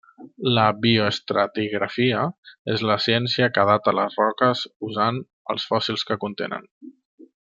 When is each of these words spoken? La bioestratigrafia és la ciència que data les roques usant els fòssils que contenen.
La 0.57 0.61
bioestratigrafia 0.85 2.23
és 2.75 2.85
la 2.91 2.95
ciència 3.05 3.49
que 3.57 3.67
data 3.73 3.93
les 4.01 4.17
roques 4.23 4.63
usant 4.91 5.21
els 5.57 5.69
fòssils 5.73 6.07
que 6.11 6.19
contenen. 6.27 6.67